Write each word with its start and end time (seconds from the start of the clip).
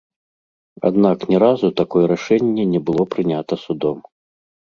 Аднак 0.87 1.17
ні 1.33 1.37
разу 1.43 1.69
такое 1.81 2.01
рашэнне 2.13 2.65
не 2.73 2.81
было 2.87 3.03
прынята 3.17 3.55
судом. 3.65 3.97